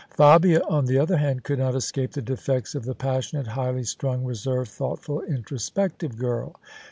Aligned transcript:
Fabia, 0.17 0.61
on 0.67 0.85
the 0.85 0.97
other 0.97 1.17
hand, 1.17 1.43
could 1.43 1.59
not 1.59 1.75
escape 1.75 2.13
the 2.13 2.23
defects 2.23 2.73
of 2.73 2.85
the 2.85 2.95
passionate, 2.95 3.45
highly 3.45 3.83
strung, 3.83 4.23
reserved, 4.25 4.71
thoughtful, 4.71 5.21
intro 5.29 5.59
spective 5.59 6.17
girl. 6.17 6.55